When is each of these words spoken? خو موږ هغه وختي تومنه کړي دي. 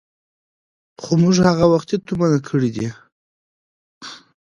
خو 1.01 1.11
موږ 1.21 1.35
هغه 1.47 1.65
وختي 1.73 1.95
تومنه 2.07 2.39
کړي 2.47 2.69
دي. 2.75 2.87